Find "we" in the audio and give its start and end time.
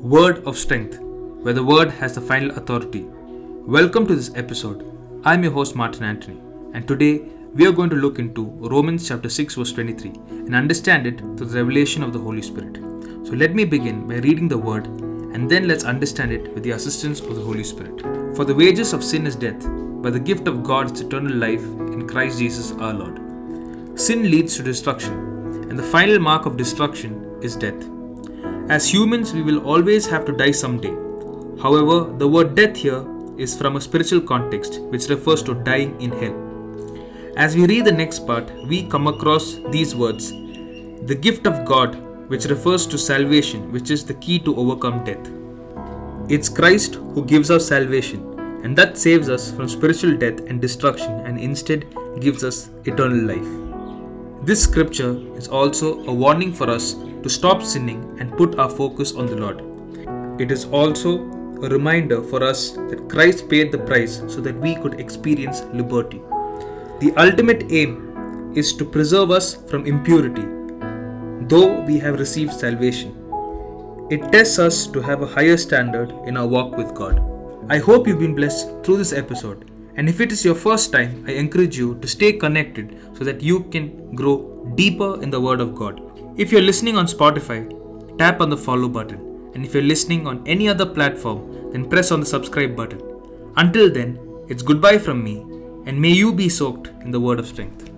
7.54-7.66, 29.32-29.42, 37.56-37.66, 38.68-38.84, 64.56-64.76, 71.82-71.98